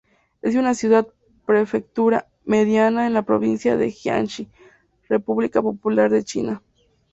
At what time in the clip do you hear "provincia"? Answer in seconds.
3.21-3.77